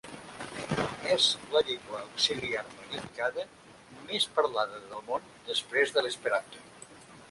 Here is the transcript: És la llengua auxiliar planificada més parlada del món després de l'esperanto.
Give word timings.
És 1.15 1.27
la 1.55 1.61
llengua 1.67 1.99
auxiliar 1.99 2.65
planificada 2.71 3.47
més 4.09 4.29
parlada 4.41 4.85
del 4.91 5.07
món 5.13 5.33
després 5.53 5.99
de 5.99 6.09
l'esperanto. 6.09 6.69